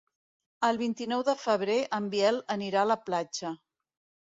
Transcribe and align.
El 0.69 0.79
vint-i-nou 0.81 1.21
de 1.27 1.35
febrer 1.43 1.77
en 1.99 2.09
Biel 2.15 2.41
anirà 2.57 2.83
a 2.87 2.89
la 2.95 3.01
platja. 3.13 3.55